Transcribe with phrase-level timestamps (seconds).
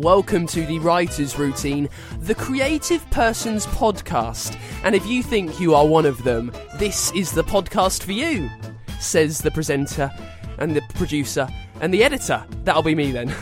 [0.00, 1.86] Welcome to the Writer's Routine,
[2.20, 4.58] the Creative Person's Podcast.
[4.82, 8.48] And if you think you are one of them, this is the podcast for you,
[8.98, 10.10] says the presenter
[10.56, 11.46] and the producer
[11.80, 12.44] and the editor.
[12.64, 13.34] That'll be me then.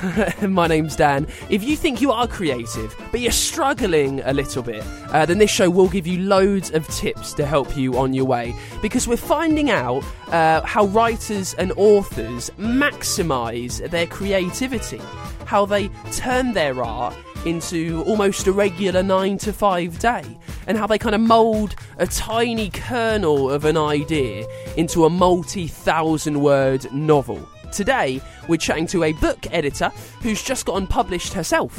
[0.53, 1.27] My name's Dan.
[1.51, 5.51] If you think you are creative, but you're struggling a little bit, uh, then this
[5.51, 8.55] show will give you loads of tips to help you on your way.
[8.81, 15.01] Because we're finding out uh, how writers and authors maximize their creativity,
[15.45, 17.15] how they turn their art
[17.45, 20.25] into almost a regular 9 to 5 day
[20.67, 25.67] and how they kind of mould a tiny kernel of an idea into a multi
[25.67, 27.49] thousand word novel.
[27.73, 29.91] Today, we're chatting to a book editor
[30.23, 31.75] who's just gotten published herself.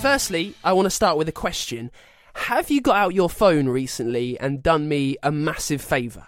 [0.00, 1.90] Firstly, I want to start with a question.
[2.34, 6.26] Have you got out your phone recently and done me a massive favour?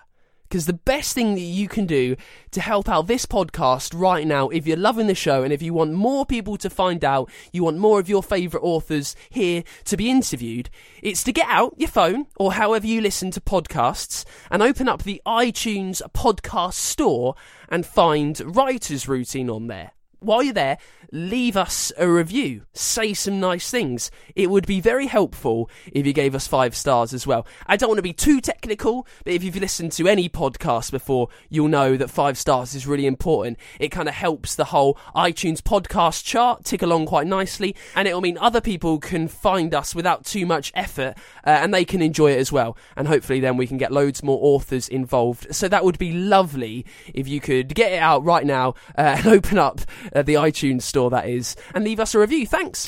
[0.48, 2.17] Because the best thing that you can do
[2.52, 5.74] to help out this podcast right now, if you're loving the show and if you
[5.74, 9.96] want more people to find out, you want more of your favourite authors here to
[9.96, 10.70] be interviewed,
[11.02, 15.02] it's to get out your phone or however you listen to podcasts and open up
[15.02, 17.35] the iTunes podcast store
[17.69, 19.92] and find Writer's Routine on there
[20.24, 20.79] while you're there,
[21.14, 22.62] leave us a review.
[22.73, 24.11] Say some nice things.
[24.35, 27.46] It would be very helpful if you gave us five stars as well.
[27.67, 31.29] I don't want to be too technical, but if you've listened to any podcast before,
[31.48, 33.58] you'll know that five stars is really important.
[33.79, 38.20] It kind of helps the whole iTunes podcast chart tick along quite nicely, and it'll
[38.20, 41.14] mean other people can find us without too much effort,
[41.46, 42.77] uh, and they can enjoy it as well.
[42.96, 45.55] And hopefully, then we can get loads more authors involved.
[45.55, 49.27] So that would be lovely if you could get it out right now uh, and
[49.29, 49.80] open up
[50.14, 52.47] uh, the iTunes store, that is, and leave us a review.
[52.47, 52.86] Thanks.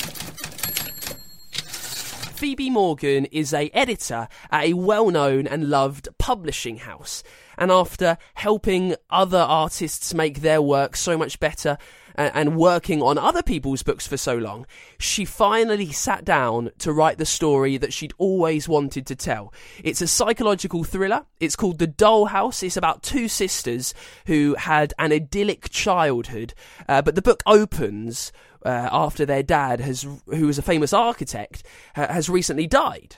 [2.37, 7.23] Phoebe Morgan is a editor at a well-known and loved publishing house.
[7.57, 11.79] And after helping other artists make their work so much better
[12.17, 14.67] and, and working on other people's books for so long,
[14.99, 19.53] she finally sat down to write the story that she'd always wanted to tell.
[19.85, 21.27] It's a psychological thriller.
[21.41, 22.63] It's called The Dollhouse.
[22.63, 23.95] It's about two sisters
[24.27, 26.55] who had an idyllic childhood,
[26.89, 28.33] uh, but the book opens
[28.65, 31.63] uh, after their dad has, who was a famous architect,
[31.95, 33.17] has recently died.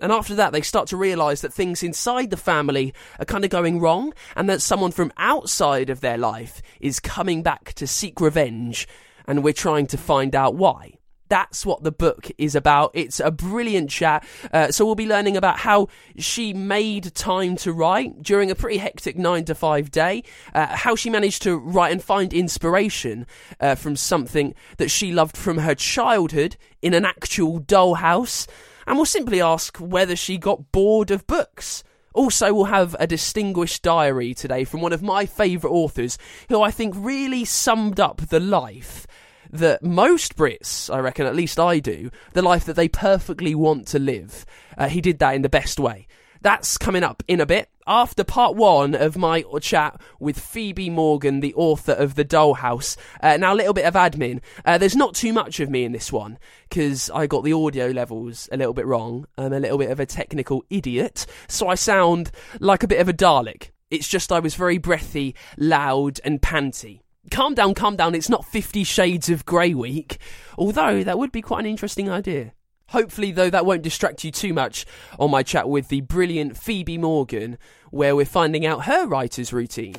[0.00, 3.50] And after that, they start to realise that things inside the family are kind of
[3.50, 8.20] going wrong, and that someone from outside of their life is coming back to seek
[8.20, 8.86] revenge,
[9.26, 10.94] and we're trying to find out why.
[11.28, 12.92] That's what the book is about.
[12.94, 14.26] It's a brilliant chat.
[14.52, 18.78] Uh, so we'll be learning about how she made time to write during a pretty
[18.78, 20.22] hectic nine to five day,
[20.54, 23.26] uh, how she managed to write and find inspiration
[23.60, 28.46] uh, from something that she loved from her childhood in an actual dollhouse,
[28.88, 31.84] and we'll simply ask whether she got bored of books.
[32.14, 36.16] Also, we'll have a distinguished diary today from one of my favourite authors
[36.48, 39.06] who I think really summed up the life
[39.50, 43.86] that most Brits, I reckon, at least I do, the life that they perfectly want
[43.88, 44.46] to live.
[44.76, 46.06] Uh, he did that in the best way.
[46.40, 51.40] That's coming up in a bit after part one of my chat with Phoebe Morgan,
[51.40, 52.96] the author of The Dollhouse.
[53.20, 54.40] Uh, now, a little bit of admin.
[54.64, 56.38] Uh, there's not too much of me in this one
[56.68, 59.26] because I got the audio levels a little bit wrong.
[59.36, 62.30] I'm a little bit of a technical idiot, so I sound
[62.60, 63.70] like a bit of a Dalek.
[63.90, 67.00] It's just I was very breathy, loud, and panty
[67.30, 68.14] calm down, calm down.
[68.14, 70.18] It's not Fifty Shades of Grey week,
[70.56, 72.52] although that would be quite an interesting idea.
[72.88, 74.86] Hopefully, though, that won't distract you too much
[75.18, 77.58] on my chat with the brilliant Phoebe Morgan,
[77.90, 79.96] where we're finding out her writer's routine.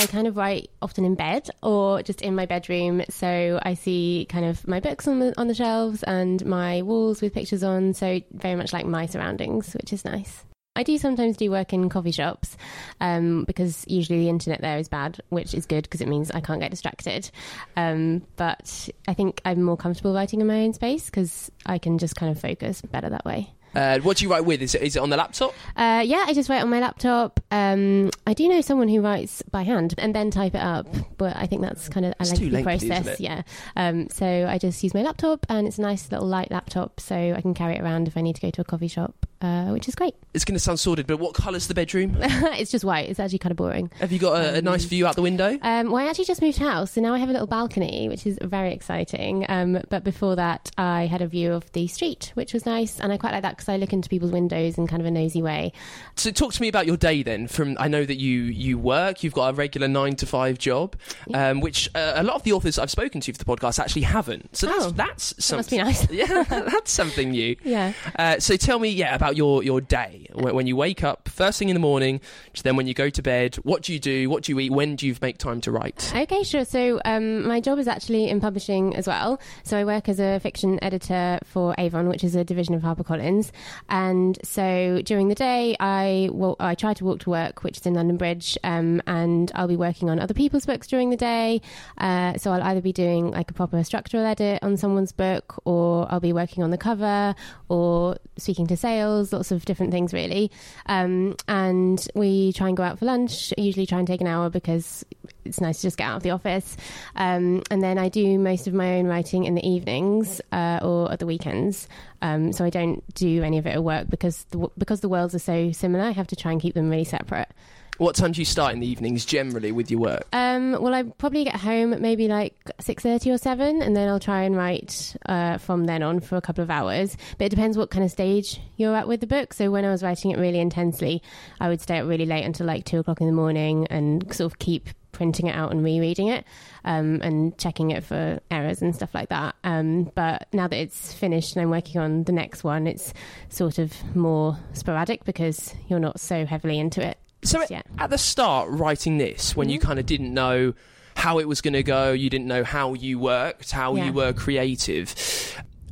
[0.00, 3.02] I kind of write often in bed or just in my bedroom.
[3.10, 7.20] So I see kind of my books on the on the shelves and my walls
[7.20, 7.94] with pictures on.
[7.94, 10.44] So very much like my surroundings, which is nice.
[10.76, 12.56] I do sometimes do work in coffee shops
[13.00, 16.40] um, because usually the internet there is bad, which is good because it means I
[16.40, 17.30] can't get distracted.
[17.76, 21.98] Um, but I think I'm more comfortable writing in my own space because I can
[21.98, 23.50] just kind of focus better that way.
[23.74, 24.62] Uh, what do you write with?
[24.62, 25.52] Is it, is it on the laptop?
[25.76, 27.38] Uh, yeah, I just write on my laptop.
[27.50, 30.86] Um, I do know someone who writes by hand and then type it up,
[31.18, 33.20] but I think that's kind of a lengthy lengthy, process.
[33.20, 33.42] Yeah.
[33.76, 37.14] Um, so I just use my laptop, and it's a nice little light laptop, so
[37.14, 39.66] I can carry it around if I need to go to a coffee shop, uh,
[39.66, 40.14] which is great.
[40.34, 42.16] It's going to sound sordid, but what colour's the bedroom?
[42.20, 43.08] it's just white.
[43.08, 43.90] It's actually kind of boring.
[44.00, 45.58] Have you got a, a nice view out the window?
[45.62, 48.26] Um, well, I actually just moved house, so now I have a little balcony, which
[48.26, 49.46] is very exciting.
[49.48, 53.12] Um, but before that, I had a view of the street, which was nice, and
[53.12, 55.42] I quite like that because I look into people's windows in kind of a nosy
[55.42, 55.72] way.
[56.16, 57.46] So talk to me about your day then.
[57.48, 60.96] From I know that you you work, you've got a regular nine to five job,
[61.34, 64.02] um, which uh, a lot of the authors I've spoken to for the podcast actually
[64.02, 64.56] haven't.
[64.56, 65.80] So that's Oh, that's That something.
[65.80, 66.28] must be nice.
[66.30, 67.56] yeah, that's something new.
[67.64, 67.92] Yeah.
[68.16, 71.58] Uh, so tell me, yeah, about your your day when, when you wake up first
[71.58, 72.20] thing in the morning,
[72.54, 73.56] to then when you go to bed.
[73.56, 74.28] What do you do?
[74.30, 74.72] What do you eat?
[74.72, 76.12] When do you make time to write?
[76.14, 76.64] Okay, sure.
[76.64, 79.40] So um, my job is actually in publishing as well.
[79.64, 83.50] So I work as a fiction editor for Avon, which is a division of HarperCollins.
[83.88, 87.86] And so during the day, I well, I try to walk to work, which is
[87.86, 91.60] in London Bridge, um, and I'll be working on other people's books during the day.
[91.98, 96.06] Uh, so I'll either be doing like a proper structural edit on someone's book, or
[96.10, 97.34] I'll be working on the cover,
[97.68, 100.50] or speaking to sales, lots of different things really.
[100.86, 103.52] Um, and we try and go out for lunch.
[103.56, 105.04] Usually try and take an hour because
[105.44, 106.76] it's nice to just get out of the office.
[107.16, 111.10] Um, and then I do most of my own writing in the evenings uh, or
[111.12, 111.88] at the weekends.
[112.22, 115.34] Um, so I don't do any of it at work because the, because the worlds
[115.34, 116.04] are so similar.
[116.04, 117.48] I have to try and keep them really separate.
[117.98, 120.28] What time do you start in the evenings generally with your work?
[120.32, 124.08] Um, well, I probably get home at maybe like six thirty or seven, and then
[124.08, 127.16] I'll try and write uh, from then on for a couple of hours.
[127.38, 129.52] But it depends what kind of stage you're at with the book.
[129.52, 131.22] So when I was writing it really intensely,
[131.58, 134.52] I would stay up really late until like two o'clock in the morning and sort
[134.52, 136.44] of keep printing it out and rereading it
[136.84, 139.56] um, and checking it for errors and stuff like that.
[139.64, 143.12] Um, but now that it's finished and I'm working on the next one, it's
[143.48, 147.18] sort of more sporadic because you're not so heavily into it.
[147.42, 147.82] So Yeah.
[147.98, 149.72] at the start, writing this, when Mm-hmm.
[149.74, 150.74] you kind of didn't know
[151.16, 154.06] how it was going to go, you didn't know how you worked, how Yeah.
[154.06, 155.14] you were creative.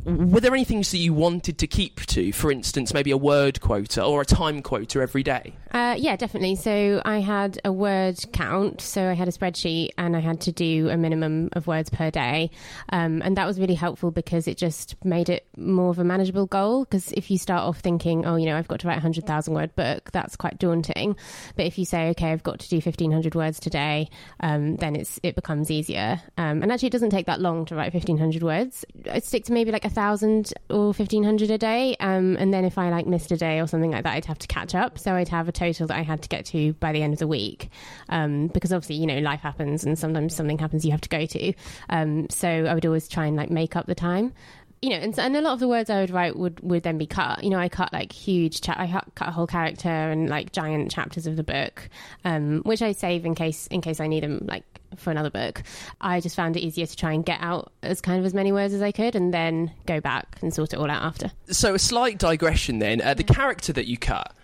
[0.06, 2.30] Were there any things that you wanted to keep to?
[2.30, 5.54] For instance, maybe a word quota or a time quota every day.
[5.72, 6.54] Uh, yeah, definitely.
[6.54, 8.80] So I had a word count.
[8.80, 12.12] So I had a spreadsheet and I had to do a minimum of words per
[12.12, 12.52] day.
[12.90, 16.46] Um, and that was really helpful because it just made it more of a manageable
[16.46, 16.84] goal.
[16.84, 19.52] Because if you start off thinking, oh, you know, I've got to write a 100,000
[19.52, 21.16] word book, that's quite daunting.
[21.56, 24.08] But if you say, okay, I've got to do 1,500 words today,
[24.38, 26.22] um, then it's it becomes easier.
[26.38, 28.84] Um, and actually, it doesn't take that long to write 1,500 words.
[29.10, 31.96] I stick to maybe like a thousand or 1,500 a day.
[31.98, 34.38] Um, and then if I like missed a day or something like that, I'd have
[34.40, 34.98] to catch up.
[34.98, 37.19] So I'd have a total that I had to get to by the end of
[37.19, 37.70] the week.
[38.10, 41.25] Um, because obviously, you know, life happens and sometimes something happens you have to go
[41.25, 41.52] to.
[41.88, 44.34] Um, so I would always try and like make up the time.
[44.82, 46.99] You know, and, and a lot of the words I would write would, would then
[46.99, 47.43] be cut.
[47.43, 50.90] You know, I cut like huge, cha- I cut a whole character and like giant
[50.90, 51.88] chapters of the book,
[52.25, 54.64] um, which I save in case in case I need them like
[54.96, 55.62] for another book.
[56.00, 58.52] I just found it easier to try and get out as kind of as many
[58.52, 61.33] words as I could, and then go back and sort it all out after.
[61.49, 63.00] So a slight digression then.
[63.00, 64.35] Uh, the character that you cut,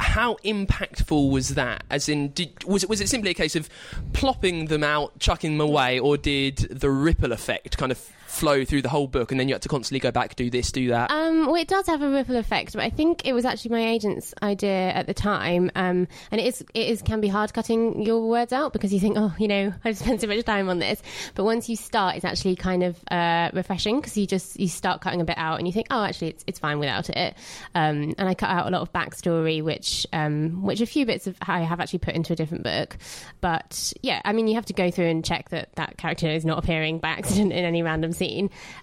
[0.00, 1.84] how impactful was that?
[1.90, 3.70] As in, did, was it was it simply a case of
[4.12, 8.82] plopping them out, chucking them away, or did the ripple effect kind of flow through
[8.82, 11.10] the whole book, and then you had to constantly go back, do this, do that?
[11.10, 13.86] Um, well, it does have a ripple effect, but I think it was actually my
[13.86, 15.70] agent's idea at the time.
[15.74, 18.98] Um, and it is it is can be hard cutting your words out because you
[18.98, 21.02] think, oh, you know, I've spent so much time on this.
[21.34, 25.02] But once you start, it's actually kind of uh, refreshing because you just you start
[25.02, 27.36] cutting a bit out and you think, oh, actually, it's it's fine without it.
[27.74, 31.26] Um, and I cut out a lot of backstory, which um, which a few bits
[31.26, 32.96] of I have actually put into a different book.
[33.42, 36.46] But yeah, I mean, you have to go through and check that that character is
[36.46, 38.21] not appearing by accident in any random scene.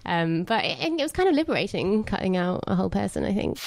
[0.06, 3.58] Um, but it, it was kind of liberating cutting out a whole person, I think.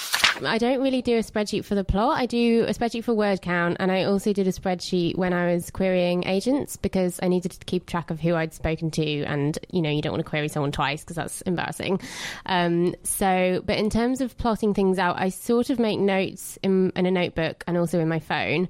[0.44, 2.18] I don't really do a spreadsheet for the plot.
[2.18, 5.54] I do a spreadsheet for word count, and I also did a spreadsheet when I
[5.54, 9.58] was querying agents because I needed to keep track of who I'd spoken to, and
[9.72, 12.02] you know, you don't want to query someone twice because that's embarrassing.
[12.46, 16.92] Um, so, but in terms of plotting things out, I sort of make notes in,
[16.96, 18.70] in a notebook and also in my phone.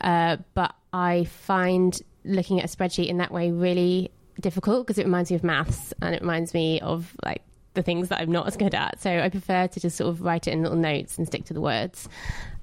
[0.00, 5.04] Uh, but I find looking at a spreadsheet in that way really difficult because it
[5.04, 7.42] reminds me of maths and it reminds me of like
[7.74, 9.00] the things that I'm not as good at.
[9.00, 11.54] So I prefer to just sort of write it in little notes and stick to
[11.54, 12.08] the words.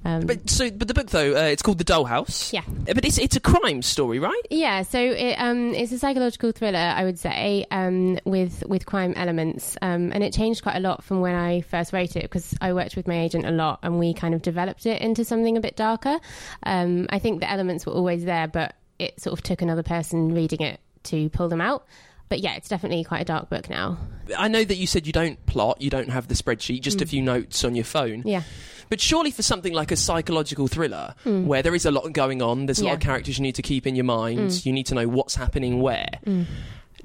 [0.06, 2.54] Um, But so, but the book though, uh, it's called The Dollhouse.
[2.54, 2.62] Yeah.
[2.68, 4.42] Uh, But it's it's a crime story, right?
[4.50, 9.14] Yeah, so it, um, it's a psychological thriller, I would say, um, with with crime
[9.16, 12.56] elements, um, and it changed quite a lot from when I first wrote it because
[12.62, 15.58] I worked with my agent a lot, and we kind of developed it into something
[15.58, 16.20] a bit darker.
[16.64, 20.34] Um, I think the elements were always there, but it sort of took another person
[20.34, 21.86] reading it to pull them out.
[22.30, 23.98] But yeah, it's definitely quite a dark book now.
[24.38, 27.06] I know that you said you don't plot, you don't have the spreadsheet, just a
[27.06, 27.10] mm.
[27.10, 28.24] few notes on your phone.
[28.26, 28.44] Yeah.
[28.90, 31.46] But surely for something like a psychological thriller, mm.
[31.46, 33.62] where there is a lot going on, there's a lot of characters you need to
[33.62, 34.66] keep in your mind, mm.
[34.66, 36.10] you need to know what's happening where.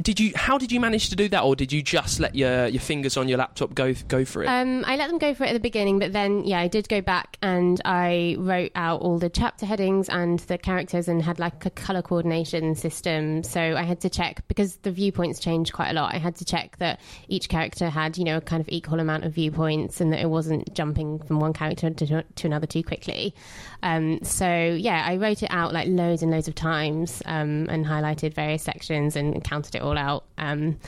[0.00, 0.32] Did you?
[0.34, 3.16] How did you manage to do that, or did you just let your, your fingers
[3.16, 4.46] on your laptop go go for it?
[4.46, 6.88] Um, I let them go for it at the beginning, but then, yeah, I did
[6.88, 11.38] go back and I wrote out all the chapter headings and the characters and had
[11.38, 13.42] like a color coordination system.
[13.42, 16.14] So I had to check because the viewpoints changed quite a lot.
[16.14, 19.24] I had to check that each character had, you know, a kind of equal amount
[19.24, 23.34] of viewpoints and that it wasn't jumping from one character to, to another too quickly.
[23.82, 27.84] Um, so yeah, I wrote it out like loads and loads of times um, and
[27.84, 30.24] highlighted various sections and counted it all out.
[30.38, 30.78] Um,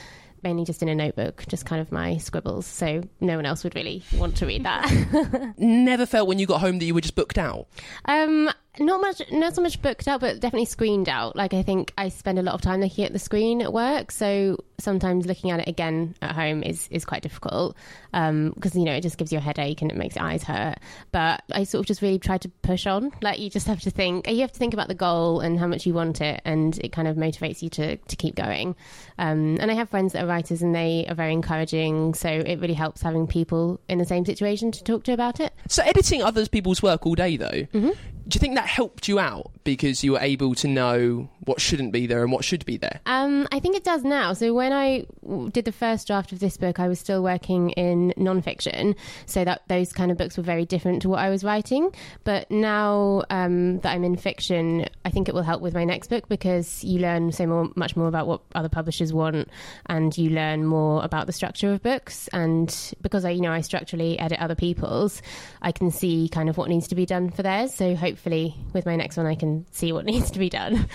[0.43, 2.67] mainly just in a notebook, just kind of my scribbles.
[2.67, 5.55] So no one else would really want to read that.
[5.59, 7.67] Never felt when you got home that you were just booked out.
[8.05, 11.37] um, not much, not so much booked out, but definitely screened out.
[11.37, 14.11] Like I think I spend a lot of time looking at the screen at work,
[14.11, 17.77] so sometimes looking at it again at home is is quite difficult
[18.13, 20.79] because you know it just gives you a headache and it makes your eyes hurt.
[21.13, 23.13] But I sort of just really try to push on.
[23.23, 25.67] Like you just have to think, you have to think about the goal and how
[25.67, 28.77] much you want it, and it kind of motivates you to to keep going.
[29.19, 32.15] Um, and I have friends that are writers, and they are very encouraging.
[32.15, 35.53] So it really helps having people in the same situation to talk to about it.
[35.69, 37.67] So editing other people's work all day, though,
[38.27, 41.93] do you think that helped you out because you were able to know what shouldn't
[41.93, 43.01] be there and what should be there?
[43.07, 44.33] Um, I think it does now.
[44.33, 45.05] So when I
[45.51, 48.97] did the first draft of this book, I was still working in nonfiction,
[49.27, 51.95] so that those kind of books were very different to what I was writing.
[52.25, 56.09] But now um, that I'm in fiction, I think it will help with my next
[56.09, 59.49] book because you learn so more, much more about what other publishers want,
[59.87, 62.29] and you learn more about the structure of books.
[62.29, 65.21] And because I, you know, I structurally edit other people's,
[65.63, 67.75] I can see kind of what needs to be done for theirs.
[67.75, 70.89] So hopefully, with my next one, I can see what needs to be done.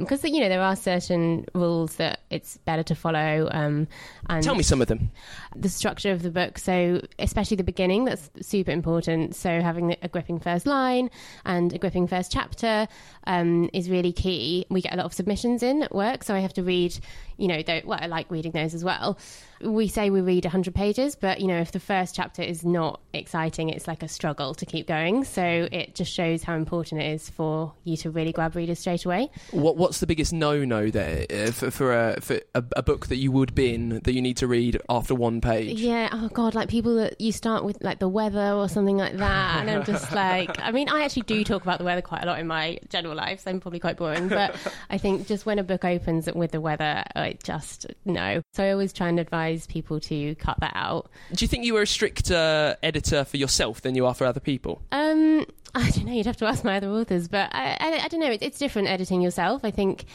[0.00, 3.48] Because you know there are certain rules that it's better to follow.
[3.50, 3.88] Um,
[4.28, 5.10] and Tell me some of them.
[5.56, 6.58] the structure of the book.
[6.58, 9.34] So, especially the beginning, that's super important.
[9.34, 11.10] So, having a gripping first line
[11.44, 12.86] and a gripping first chapter
[13.26, 14.66] um, is really key.
[14.70, 16.98] We get a lot of submissions in at work, so I have to read,
[17.36, 19.18] you know, though, well, I like reading those as well.
[19.62, 23.00] We say we read 100 pages, but, you know, if the first chapter is not
[23.12, 25.24] exciting, it's like a struggle to keep going.
[25.24, 29.04] So, it just shows how important it is for you to really grab readers straight
[29.04, 29.30] away.
[29.50, 33.08] What What's the biggest no no there uh, for, for, a, for a, a book
[33.08, 35.80] that you would bin that you need to read after one page?
[35.80, 39.16] Yeah, oh god, like people that you start with like the weather or something like
[39.16, 42.22] that, and I'm just like, I mean, I actually do talk about the weather quite
[42.22, 44.56] a lot in my general life, so I'm probably quite boring, but
[44.90, 48.42] I think just when a book opens with the weather, I just no.
[48.52, 51.10] So I always try and advise people to cut that out.
[51.32, 54.40] Do you think you were a stricter editor for yourself than you are for other
[54.40, 54.82] people?
[54.92, 56.12] Um, I don't know.
[56.12, 58.30] You'd have to ask my other authors, but I, I, I don't know.
[58.30, 59.64] It, it's different editing yourself.
[59.64, 60.06] I think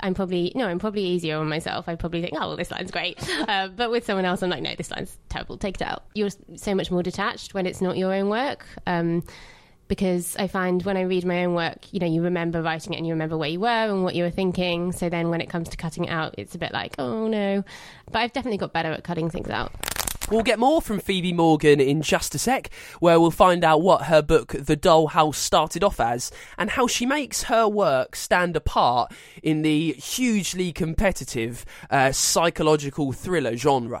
[0.00, 1.88] I'm probably no, I'm probably easier on myself.
[1.88, 4.62] I probably think, oh, well, this line's great, uh, but with someone else, I'm like,
[4.62, 5.56] no, this line's terrible.
[5.56, 6.04] Take it out.
[6.14, 8.66] You're so much more detached when it's not your own work.
[8.86, 9.22] Um,
[9.88, 12.96] because I find when I read my own work, you know, you remember writing it
[12.96, 14.92] and you remember where you were and what you were thinking.
[14.92, 17.64] So then when it comes to cutting it out, it's a bit like, oh no.
[18.10, 19.72] But I've definitely got better at cutting things out.
[20.30, 24.04] We'll get more from Phoebe Morgan in just a sec, where we'll find out what
[24.04, 29.12] her book, The Dollhouse, started off as, and how she makes her work stand apart
[29.42, 34.00] in the hugely competitive uh, psychological thriller genre.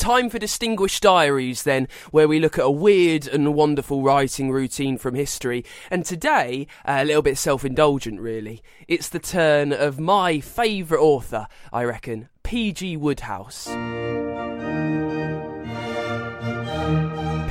[0.00, 4.96] Time for Distinguished Diaries, then, where we look at a weird and wonderful writing routine
[4.96, 5.62] from history.
[5.90, 8.62] And today, a little bit self indulgent, really.
[8.88, 12.96] It's the turn of my favourite author, I reckon, P.G.
[12.96, 13.66] Wodehouse.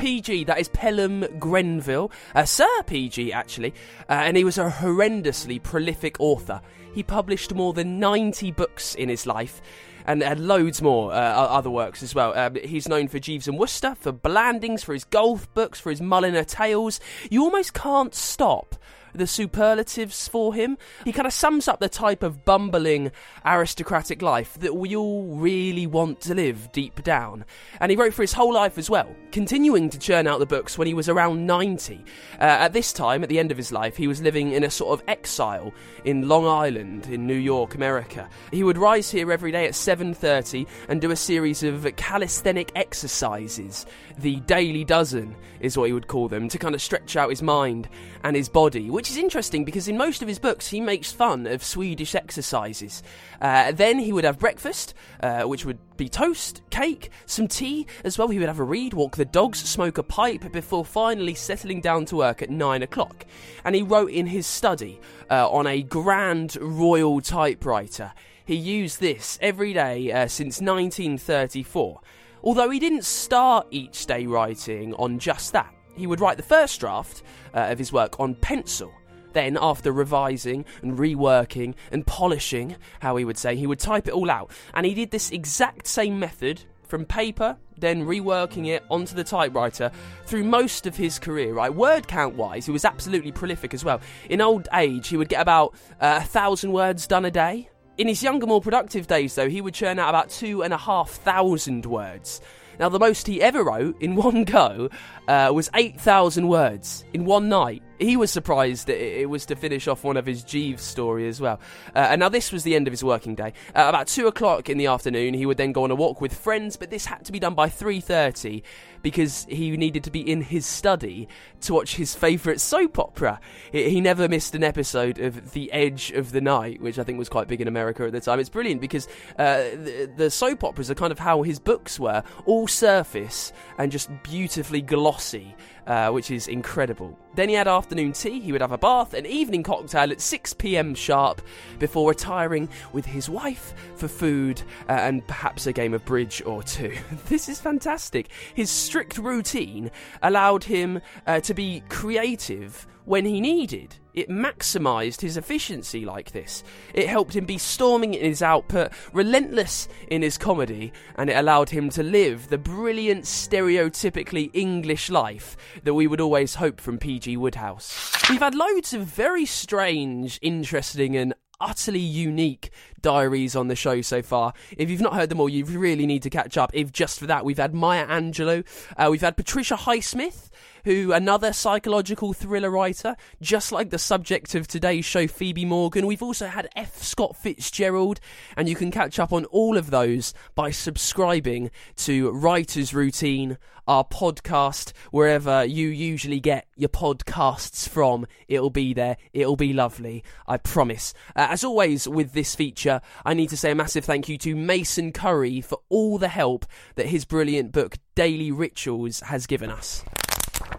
[0.00, 3.74] PG, that is Pelham Grenville, uh, Sir PG actually,
[4.08, 6.60] uh, and he was a horrendously prolific author.
[6.94, 9.62] He published more than 90 books in his life
[10.10, 12.36] and had loads more uh, other works as well.
[12.36, 16.00] Um, he's known for Jeeves and Wooster, for Blandings, for his golf books, for his
[16.00, 16.98] Mulliner Tales.
[17.30, 18.74] You almost can't stop
[19.14, 20.78] the superlatives for him.
[21.04, 23.12] He kind of sums up the type of bumbling
[23.44, 27.44] aristocratic life that we all really want to live deep down.
[27.80, 30.78] And he wrote for his whole life as well, continuing to churn out the books
[30.78, 32.04] when he was around 90.
[32.34, 34.70] Uh, at this time, at the end of his life, he was living in a
[34.70, 35.72] sort of exile
[36.04, 38.28] in Long Island in New York, America.
[38.50, 43.86] He would rise here every day at 7:30 and do a series of calisthenic exercises.
[44.20, 47.42] The daily dozen is what he would call them to kind of stretch out his
[47.42, 47.88] mind
[48.22, 51.46] and his body, which is interesting because in most of his books he makes fun
[51.46, 53.02] of Swedish exercises.
[53.40, 58.18] Uh, then he would have breakfast, uh, which would be toast, cake, some tea as
[58.18, 58.28] well.
[58.28, 62.04] He would have a read, walk the dogs, smoke a pipe before finally settling down
[62.06, 63.24] to work at nine o'clock.
[63.64, 65.00] And he wrote in his study
[65.30, 68.12] uh, on a grand royal typewriter.
[68.44, 72.00] He used this every day uh, since 1934.
[72.42, 75.72] Although he didn't start each day writing on just that.
[75.94, 77.22] He would write the first draft
[77.54, 78.92] uh, of his work on pencil.
[79.32, 84.14] Then, after revising and reworking and polishing, how he would say, he would type it
[84.14, 84.50] all out.
[84.74, 89.92] And he did this exact same method from paper, then reworking it onto the typewriter
[90.26, 91.72] through most of his career, right?
[91.72, 94.00] Word count wise, he was absolutely prolific as well.
[94.28, 97.70] In old age, he would get about uh, a thousand words done a day.
[98.00, 100.78] In his younger, more productive days, though, he would churn out about two and a
[100.78, 102.40] half thousand words.
[102.78, 104.88] Now, the most he ever wrote in one go
[105.28, 107.82] uh, was 8,000 words in one night.
[108.00, 111.40] He was surprised that it was to finish off one of his Jeeves story as
[111.40, 111.60] well.
[111.94, 113.52] Uh, and now this was the end of his working day.
[113.76, 116.34] Uh, about two o'clock in the afternoon, he would then go on a walk with
[116.34, 118.64] friends, but this had to be done by three thirty
[119.02, 121.28] because he needed to be in his study
[121.60, 123.40] to watch his favourite soap opera.
[123.72, 127.28] He never missed an episode of The Edge of the Night, which I think was
[127.28, 128.40] quite big in America at the time.
[128.40, 129.08] It's brilliant because
[129.38, 133.90] uh, the, the soap operas are kind of how his books were, all surface and
[133.90, 135.54] just beautifully glossy
[135.90, 137.18] uh, which is incredible.
[137.34, 140.54] Then he had afternoon tea, he would have a bath, an evening cocktail at 6
[140.54, 141.42] pm sharp
[141.80, 146.62] before retiring with his wife for food uh, and perhaps a game of bridge or
[146.62, 146.96] two.
[147.28, 148.28] this is fantastic.
[148.54, 149.90] His strict routine
[150.22, 153.96] allowed him uh, to be creative when he needed.
[154.14, 156.62] It maximised his efficiency like this.
[156.94, 161.70] It helped him be storming in his output, relentless in his comedy, and it allowed
[161.70, 167.36] him to live the brilliant, stereotypically English life that we would always hope from P.G.
[167.36, 168.30] Wodehouse.
[168.30, 172.70] We've had loads of very strange, interesting, and utterly unique
[173.02, 174.52] diaries on the show so far.
[174.76, 176.70] If you've not heard them all, you really need to catch up.
[176.74, 178.64] If just for that, we've had Maya Angelou,
[178.96, 180.48] uh, we've had Patricia Highsmith,
[180.84, 186.06] who another psychological thriller writer, just like the subject of today's show, Phoebe Morgan.
[186.06, 187.02] We've also had F.
[187.02, 188.20] Scott Fitzgerald,
[188.56, 194.04] and you can catch up on all of those by subscribing to Writer's Routine, our
[194.04, 198.26] podcast, wherever you usually get your podcasts from.
[198.48, 199.16] It'll be there.
[199.32, 200.22] It'll be lovely.
[200.46, 201.12] I promise.
[201.34, 204.54] Uh, as always, with this feature, I need to say a massive thank you to
[204.54, 210.04] Mason Currey for all the help that his brilliant book, Daily Rituals, has given us.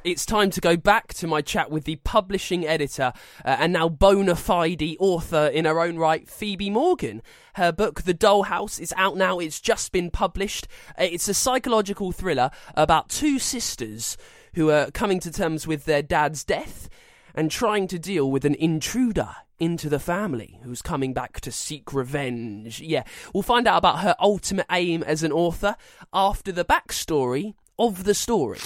[0.04, 3.14] It's time to go back to my chat with the publishing editor
[3.46, 7.22] uh, and now bona fide author in her own right, Phoebe Morgan.
[7.54, 9.38] Her book, The Dollhouse, is out now.
[9.38, 10.68] It's just been published.
[10.98, 14.18] Uh, it's a psychological thriller about two sisters
[14.56, 16.90] who are coming to terms with their dad's death
[17.36, 21.94] and trying to deal with an intruder into the family who's coming back to seek
[21.94, 22.82] revenge.
[22.82, 23.04] Yeah,
[23.36, 25.76] we'll find out about her ultimate aim as an author
[26.12, 28.58] after the backstory of the story.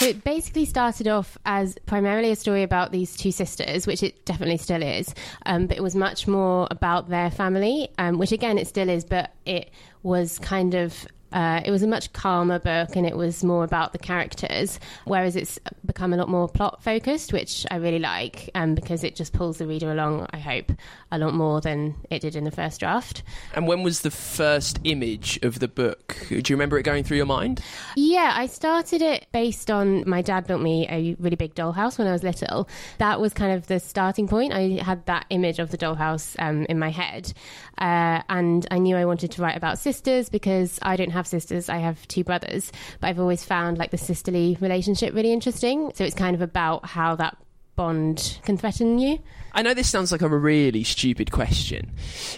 [0.00, 4.24] So it basically started off as primarily a story about these two sisters, which it
[4.24, 5.14] definitely still is.
[5.44, 9.04] Um, but it was much more about their family, um, which again it still is,
[9.04, 9.70] but it
[10.02, 13.92] was kind of uh, it was a much calmer book and it was more about
[13.92, 18.74] the characters, whereas it's become a lot more plot focused, which I really like um,
[18.74, 20.72] because it just pulls the reader along, I hope,
[21.10, 23.22] a lot more than it did in the first draft.
[23.54, 26.16] And when was the first image of the book?
[26.28, 27.62] Do you remember it going through your mind?
[27.96, 32.06] Yeah, I started it based on my dad built me a really big dollhouse when
[32.06, 32.68] I was little.
[32.98, 34.52] That was kind of the starting point.
[34.52, 37.32] I had that image of the dollhouse um, in my head.
[37.78, 41.68] Uh, and I knew I wanted to write about sisters because I don't have sisters,
[41.68, 42.72] I have two brothers.
[43.00, 45.92] But I've always found like the sisterly relationship really interesting.
[45.94, 47.36] So it's kind of about how that
[47.76, 49.18] bond can threaten you.
[49.52, 51.92] I know this sounds like a really stupid question,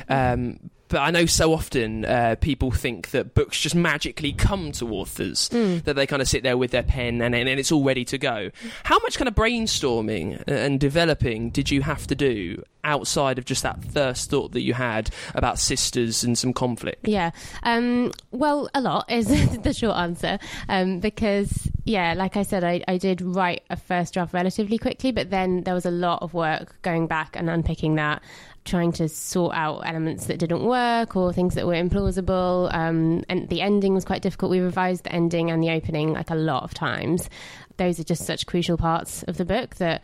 [0.09, 4.95] um, but I know so often uh, people think that books just magically come to
[4.95, 8.05] authors, that they kind of sit there with their pen and, and it's all ready
[8.05, 8.51] to go.
[8.85, 13.63] How much kind of brainstorming and developing did you have to do outside of just
[13.63, 17.09] that first thought that you had about sisters and some conflict?
[17.09, 17.31] Yeah.
[17.63, 19.29] Um, well, a lot is
[19.63, 20.39] the short answer.
[20.69, 25.11] Um, because, yeah, like I said, I, I did write a first draft relatively quickly,
[25.11, 28.23] but then there was a lot of work going back and unpicking that.
[28.65, 32.73] Trying to sort out elements that didn't work or things that were implausible.
[32.73, 34.51] Um, and the ending was quite difficult.
[34.53, 37.29] We revised the ending and the opening like a lot of times.
[37.77, 40.03] Those are just such crucial parts of the book that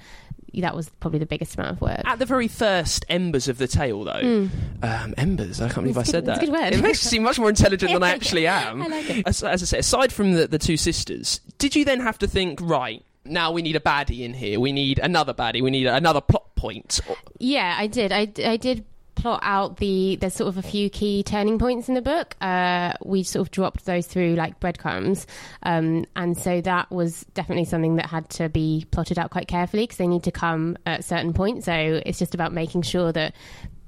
[0.55, 2.01] that was probably the biggest amount of work.
[2.05, 4.49] At the very first embers of the tale, though,
[4.83, 6.42] um, embers, I can't believe I said good- that.
[6.42, 6.73] it's a good word.
[6.73, 8.83] It makes me seem much more intelligent than I actually am.
[8.83, 9.29] I like it.
[9.29, 12.27] As, as I say, aside from the, the two sisters, did you then have to
[12.27, 15.87] think, right, now we need a baddie in here, we need another baddie, we need
[15.87, 17.01] another plot point?
[17.38, 18.12] Yeah, I did.
[18.12, 18.85] I, I did
[19.19, 22.37] plot out the there's sort of a few key turning points in the book.
[22.41, 25.27] Uh, we sort of dropped those through like breadcrumbs,
[25.62, 29.85] um, and so that was definitely something that had to be plotted out quite carefully
[29.85, 31.67] because they need to come at certain points.
[31.67, 33.35] So it's just about making sure that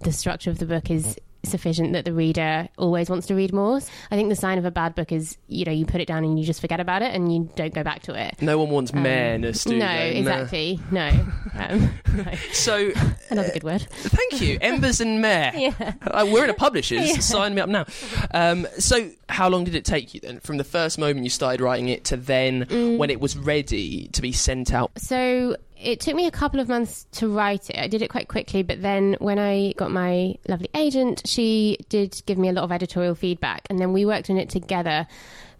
[0.00, 3.81] the structure of the book is sufficient that the reader always wants to read more.
[4.11, 6.24] I think the sign of a bad book is you know you put it down
[6.24, 8.40] and you just forget about it and you don't go back to it.
[8.42, 10.16] no one wants mareness, do no, they?
[10.16, 10.81] exactly.
[10.90, 11.11] No.
[11.61, 12.24] Um, no.
[12.53, 12.90] So,
[13.29, 13.83] Another good word.
[13.90, 15.53] thank you, Embers and Mare.
[15.55, 15.92] Yeah.
[16.03, 17.22] Uh, we're in a publisher's.
[17.24, 17.85] Sign me up now.
[18.33, 21.61] Um, so, how long did it take you then, from the first moment you started
[21.61, 22.98] writing it to then Mm.
[22.98, 24.90] when it was ready to be sent out?
[24.96, 27.78] So it took me a couple of months to write it.
[27.78, 32.22] I did it quite quickly, but then when I got my lovely agent, she did
[32.26, 35.06] give me a lot of editorial feedback, and then we worked on it together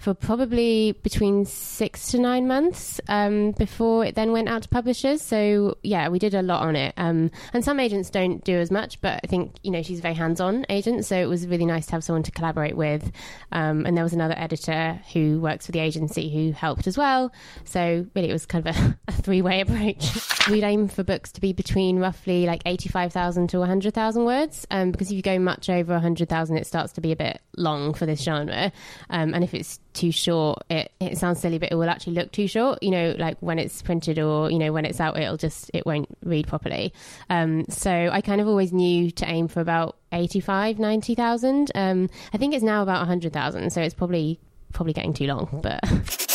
[0.01, 5.21] for probably between six to nine months um, before it then went out to publishers.
[5.21, 6.95] So yeah, we did a lot on it.
[6.97, 10.03] Um, and some agents don't do as much, but I think you know she's a
[10.03, 13.13] very hands-on agent, so it was really nice to have someone to collaborate with.
[13.53, 17.31] Um, and there was another editor who works for the agency who helped as well.
[17.65, 20.17] So really, it was kind of a, a three-way approach.
[20.49, 24.67] We'd aim for books to be between roughly like eighty-five thousand to hundred thousand words,
[24.71, 27.41] um, because if you go much over hundred thousand, it starts to be a bit
[27.57, 28.73] long for this genre.
[29.11, 32.33] Um, and if it's too short, it, it sounds silly, but it will actually look
[32.33, 32.83] too short.
[32.83, 35.85] You know, like when it's printed or you know when it's out, it'll just it
[35.85, 36.93] won't read properly.
[37.29, 41.71] Um, so I kind of always knew to aim for about 85, 90,000.
[41.75, 44.41] Um, I think it's now about hundred thousand, so it's probably
[44.73, 46.27] probably getting too long, but.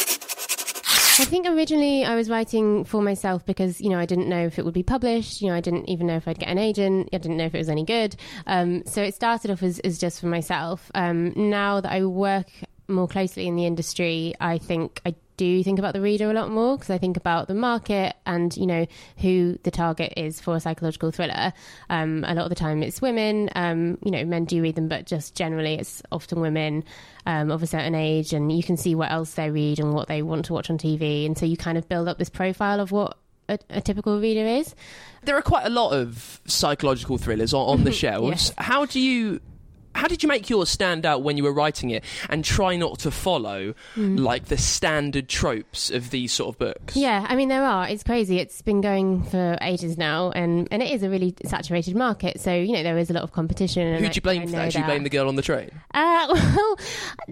[1.17, 4.60] I think originally I was writing for myself because you know I didn't know if
[4.60, 5.41] it would be published.
[5.41, 7.08] You know I didn't even know if I'd get an agent.
[7.13, 8.17] I didn't know if it was any good.
[8.47, 10.91] Um, so it started off as, as just for myself.
[10.93, 12.47] Um, now that I work
[12.88, 16.50] more closely in the industry, I think I do think about the reader a lot
[16.50, 18.86] more because I think about the market and you know
[19.17, 21.54] who the target is for a psychological thriller.
[21.89, 23.50] Um, a lot of the time it's women.
[23.56, 26.84] Um, you know, men do read them, but just generally it's often women
[27.26, 30.08] um, of a certain age, and you can see what else they read and what
[30.08, 32.80] they want to watch on TV, and so you kind of build up this profile
[32.80, 33.17] of what
[33.50, 34.76] a, a typical reader is.
[35.24, 38.30] There are quite a lot of psychological thrillers on, on the shelves.
[38.30, 38.54] Yes.
[38.58, 39.41] How do you?
[39.96, 43.00] How did you make yours stand out when you were writing it, and try not
[43.00, 46.96] to follow like the standard tropes of these sort of books?
[46.96, 47.88] Yeah, I mean there are.
[47.88, 48.40] It's crazy.
[48.40, 52.40] It's been going for ages now, and and it is a really saturated market.
[52.40, 53.98] So you know there is a lot of competition.
[53.98, 54.72] Who do you blame for that?
[54.72, 55.72] Do you blame the girl on the train?
[55.94, 56.78] Uh, well,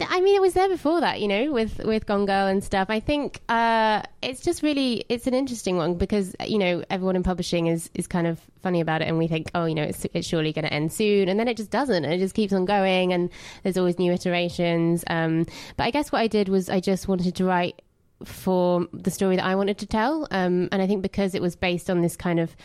[0.07, 2.89] I mean, it was there before that, you know, with with Gone Girl and stuff.
[2.89, 7.23] I think uh, it's just really it's an interesting one because you know everyone in
[7.23, 10.05] publishing is is kind of funny about it, and we think, oh, you know, it's
[10.13, 12.03] it's surely going to end soon, and then it just doesn't.
[12.03, 13.29] and It just keeps on going, and
[13.61, 15.03] there's always new iterations.
[15.07, 15.45] Um,
[15.77, 17.81] but I guess what I did was I just wanted to write
[18.23, 20.27] for the story that I wanted to tell.
[20.31, 22.55] Um, and I think because it was based on this kind of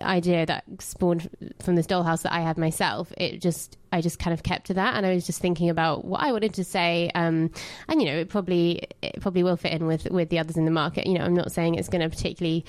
[0.00, 1.28] idea that spawned
[1.60, 4.74] from this dollhouse that I had myself, it just I just kind of kept to
[4.74, 7.50] that, and I was just thinking about what I wanted to say, um,
[7.88, 10.64] and you know, it probably it probably will fit in with with the others in
[10.64, 11.06] the market.
[11.06, 12.64] You know, I'm not saying it's going to particularly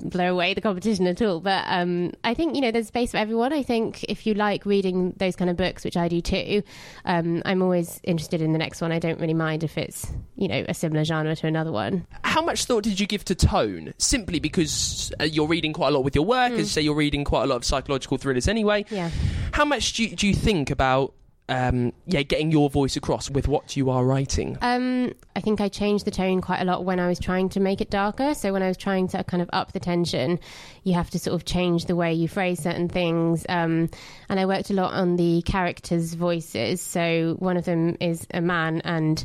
[0.00, 3.18] blow away the competition at all, but um, I think you know there's space for
[3.18, 3.52] everyone.
[3.52, 6.62] I think if you like reading those kind of books, which I do too,
[7.04, 8.90] um, I'm always interested in the next one.
[8.90, 12.06] I don't really mind if it's you know a similar genre to another one.
[12.24, 13.92] How much thought did you give to tone?
[13.98, 17.24] Simply because uh, you're reading quite a lot with your work, as say you're reading
[17.24, 18.84] quite a lot of psychological thrillers anyway.
[18.90, 19.10] Yeah.
[19.52, 21.14] How much do you, do you think about
[21.48, 24.56] um, yeah getting your voice across with what you are writing?
[24.62, 27.60] Um, I think I changed the tone quite a lot when I was trying to
[27.60, 28.34] make it darker.
[28.34, 30.38] So when I was trying to kind of up the tension,
[30.84, 33.44] you have to sort of change the way you phrase certain things.
[33.48, 33.90] Um,
[34.28, 36.80] and I worked a lot on the characters' voices.
[36.80, 39.22] So one of them is a man and.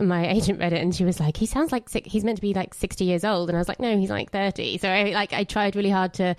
[0.00, 2.54] My agent read it and she was like, "He sounds like he's meant to be
[2.54, 4.78] like sixty years old," and I was like, "No, he's like 30.
[4.78, 6.36] So I like I tried really hard to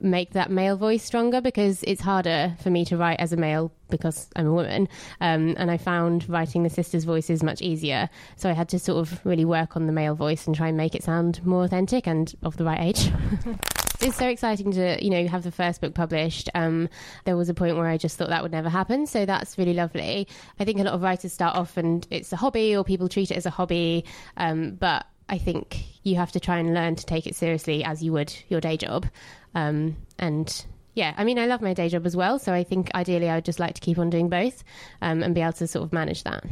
[0.00, 3.72] make that male voice stronger because it's harder for me to write as a male
[3.90, 4.88] because I'm a woman.
[5.20, 8.08] Um, and I found writing the sisters' voices much easier.
[8.36, 10.76] So I had to sort of really work on the male voice and try and
[10.76, 13.10] make it sound more authentic and of the right age.
[14.04, 16.50] it's so exciting to you know have the first book published.
[16.54, 16.88] Um,
[17.24, 19.06] there was a point where i just thought that would never happen.
[19.06, 20.28] So that's really lovely.
[20.60, 23.30] I think a lot of writers start off and it's a hobby or people treat
[23.30, 24.04] it as a hobby.
[24.36, 28.02] Um, but i think you have to try and learn to take it seriously as
[28.02, 29.06] you would your day job.
[29.54, 32.90] Um, and yeah i mean i love my day job as well so i think
[32.94, 34.64] ideally i would just like to keep on doing both
[35.02, 36.44] um, and be able to sort of manage that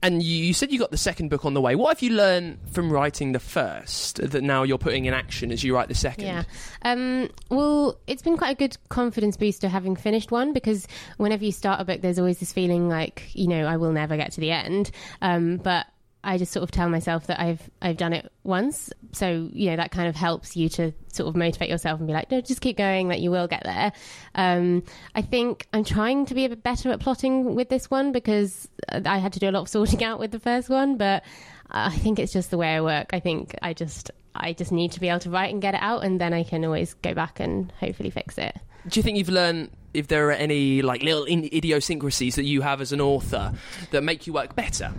[0.00, 1.74] And you, you said you got the second book on the way.
[1.74, 5.64] What have you learned from writing the first that now you're putting in action as
[5.64, 6.26] you write the second?
[6.26, 6.44] Yeah.
[6.82, 10.86] Um, well, it's been quite a good confidence booster having finished one because
[11.16, 14.16] whenever you start a book, there's always this feeling like, you know, I will never
[14.16, 14.92] get to the end.
[15.20, 15.86] Um, but
[16.28, 19.76] I just sort of tell myself that I've I've done it once, so you know
[19.76, 22.60] that kind of helps you to sort of motivate yourself and be like, no, just
[22.60, 23.92] keep going, that you will get there.
[24.34, 24.82] Um,
[25.14, 28.68] I think I'm trying to be a bit better at plotting with this one because
[28.92, 31.24] I had to do a lot of sorting out with the first one, but
[31.70, 33.14] I think it's just the way I work.
[33.14, 35.80] I think I just I just need to be able to write and get it
[35.82, 38.54] out, and then I can always go back and hopefully fix it.
[38.86, 42.82] Do you think you've learned if there are any like little idiosyncrasies that you have
[42.82, 43.54] as an author
[43.92, 44.92] that make you work better?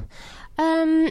[0.60, 1.10] Um,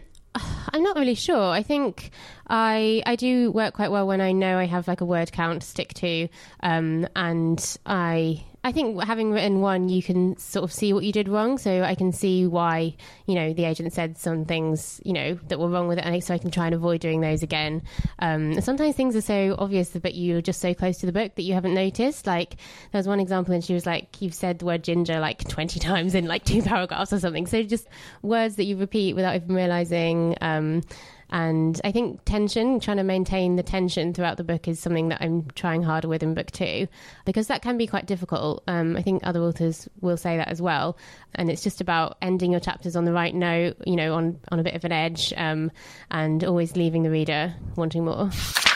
[0.73, 1.51] I'm not really sure.
[1.51, 2.11] I think
[2.49, 5.63] I I do work quite well when I know I have like a word count
[5.63, 6.29] to stick to,
[6.63, 11.11] um, and I I think having written one, you can sort of see what you
[11.11, 11.57] did wrong.
[11.57, 15.59] So I can see why you know the agent said some things you know that
[15.59, 17.81] were wrong with it, and so I can try and avoid doing those again.
[18.19, 21.45] Um, sometimes things are so obvious, but you're just so close to the book that
[21.45, 22.27] you haven't noticed.
[22.27, 22.57] Like
[22.93, 25.81] there was one example, and she was like, "You've said the word ginger like 20
[25.89, 27.89] times in like two paragraphs or something." So just
[28.21, 30.37] words that you repeat without even realizing.
[30.43, 30.83] Um,
[31.31, 35.21] and I think tension, trying to maintain the tension throughout the book, is something that
[35.21, 36.89] I'm trying harder with in book two,
[37.25, 38.63] because that can be quite difficult.
[38.67, 40.97] Um, I think other authors will say that as well.
[41.35, 44.59] And it's just about ending your chapters on the right note, you know, on, on
[44.59, 45.71] a bit of an edge, um,
[46.11, 48.31] and always leaving the reader wanting more.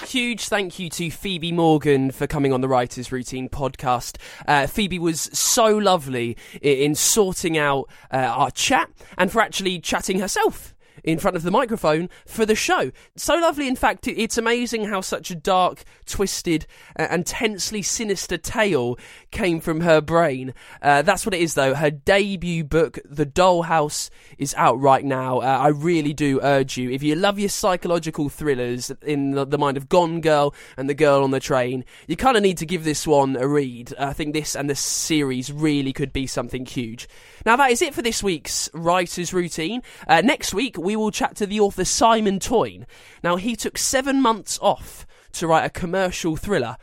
[0.07, 4.19] Huge thank you to Phoebe Morgan for coming on the Writers Routine podcast.
[4.47, 10.19] Uh, Phoebe was so lovely in sorting out uh, our chat and for actually chatting
[10.19, 12.93] herself in front of the microphone for the show.
[13.17, 16.67] So lovely, in fact, it's amazing how such a dark, twisted,
[16.99, 18.99] uh, and tensely sinister tale
[19.31, 20.55] came from her brain.
[20.81, 21.75] Uh, that's what it is, though.
[21.75, 25.39] Her debut book, The Dollhouse, is out right now.
[25.39, 29.59] Uh, I really do urge you, if you love your psychological thrillers in the, the
[29.59, 32.67] mind of Gone Girl and The Girl on the Train, you kind of need to
[32.67, 33.95] give this one a read.
[33.99, 37.09] I think this and the series really could be something huge.
[37.45, 39.83] Now, that is it for this week's Writer's Routine.
[40.07, 42.87] Uh, next week, we will chat to the author Simon Toyne.
[43.23, 46.77] Now, he took seven months off to write a commercial thriller,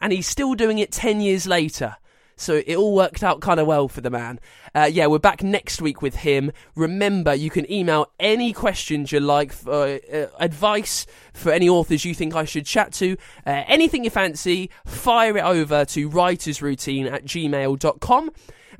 [0.00, 1.96] and he's still doing it 10 years later.
[2.40, 4.40] So it all worked out kind of well for the man.
[4.74, 6.52] Uh, yeah, we're back next week with him.
[6.74, 12.14] Remember, you can email any questions you like, for, uh, advice for any authors you
[12.14, 17.26] think I should chat to, uh, anything you fancy, fire it over to writersroutine at
[17.26, 18.30] gmail.com.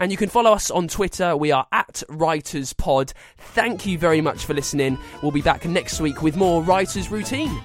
[0.00, 1.36] And you can follow us on Twitter.
[1.36, 3.12] We are at WritersPod.
[3.36, 4.98] Thank you very much for listening.
[5.22, 7.60] We'll be back next week with more Writers Routine.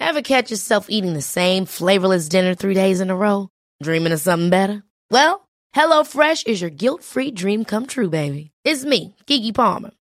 [0.00, 3.48] Ever catch yourself eating the same flavorless dinner three days in a row?
[3.82, 4.82] Dreaming of something better?
[5.10, 8.50] Well, HelloFresh is your guilt-free dream come true, baby.
[8.64, 9.90] It's me, Keke Palmer.